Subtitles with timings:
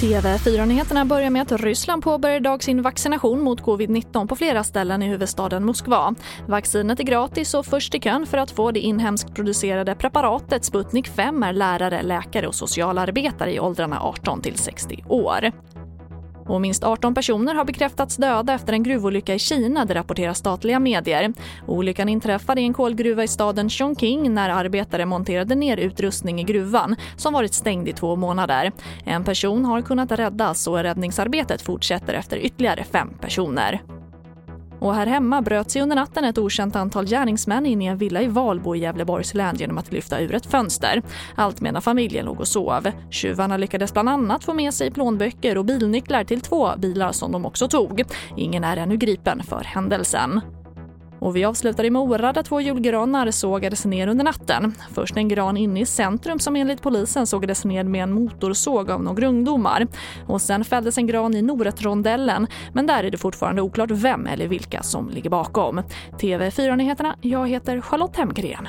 [0.00, 5.08] TV4-nyheterna börjar med att Ryssland påbörjar idag sin vaccination mot covid-19 på flera ställen i
[5.08, 6.14] huvudstaden Moskva.
[6.48, 11.08] Vaccinet är gratis och först i kön för att få det inhemskt producerade preparatet Sputnik
[11.08, 15.52] 5 är lärare, läkare och socialarbetare i åldrarna 18 till 60 år.
[16.48, 20.78] Och minst 18 personer har bekräftats döda efter en gruvolycka i Kina, det rapporterar statliga
[20.78, 21.32] medier.
[21.66, 26.96] Olyckan inträffade i en kolgruva i staden Chongqing när arbetare monterade ner utrustning i gruvan
[27.16, 28.72] som varit stängd i två månader.
[29.04, 33.95] En person har kunnat räddas och räddningsarbetet fortsätter efter ytterligare fem personer.
[34.80, 38.22] Och här hemma bröt sig under natten ett okänt antal gärningsmän in i en villa
[38.22, 41.02] i Valbo i Gävleborgs län genom att lyfta ur ett fönster.
[41.34, 42.90] Allt medan familjen låg och sov.
[43.10, 47.46] Tjuvarna lyckades bland annat få med sig plånböcker och bilnycklar till två bilar som de
[47.46, 48.02] också tog.
[48.36, 50.40] Ingen är ännu gripen för händelsen.
[51.26, 54.74] Och vi avslutar i Mora där två julgranar sågades ner under natten.
[54.94, 59.02] Först en gran inne i centrum som enligt polisen sågades ner med en motorsåg av
[59.02, 59.86] några ungdomar.
[60.26, 64.48] Och sen fälldes en gran i Noretrondellen men där är det fortfarande oklart vem eller
[64.48, 65.82] vilka som ligger bakom.
[66.20, 68.68] TV4-nyheterna, jag heter Charlotte Hemgren.